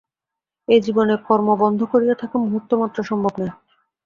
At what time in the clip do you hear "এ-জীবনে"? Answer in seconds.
0.67-1.15